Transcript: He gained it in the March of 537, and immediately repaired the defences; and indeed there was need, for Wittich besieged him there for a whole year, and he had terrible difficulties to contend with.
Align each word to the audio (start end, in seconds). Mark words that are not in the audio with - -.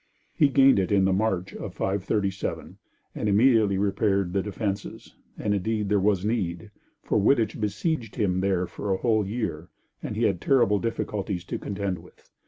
He 0.33 0.49
gained 0.49 0.79
it 0.79 0.91
in 0.91 1.05
the 1.05 1.13
March 1.13 1.53
of 1.53 1.75
537, 1.75 2.79
and 3.13 3.29
immediately 3.29 3.77
repaired 3.77 4.33
the 4.33 4.41
defences; 4.41 5.13
and 5.37 5.53
indeed 5.53 5.89
there 5.89 5.99
was 5.99 6.25
need, 6.25 6.71
for 7.03 7.19
Wittich 7.21 7.61
besieged 7.61 8.15
him 8.15 8.39
there 8.39 8.65
for 8.65 8.91
a 8.91 8.97
whole 8.97 9.27
year, 9.27 9.69
and 10.01 10.15
he 10.15 10.23
had 10.23 10.41
terrible 10.41 10.79
difficulties 10.79 11.43
to 11.43 11.59
contend 11.59 11.99
with. 11.99 12.31